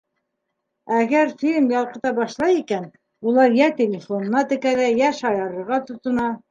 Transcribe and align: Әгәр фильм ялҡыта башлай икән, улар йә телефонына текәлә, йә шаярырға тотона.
Әгәр 0.99 1.33
фильм 1.41 1.67
ялҡыта 1.75 2.13
башлай 2.21 2.57
икән, 2.63 2.89
улар 3.33 3.57
йә 3.61 3.69
телефонына 3.83 4.47
текәлә, 4.55 4.93
йә 5.01 5.17
шаярырға 5.23 5.85
тотона. 5.91 6.31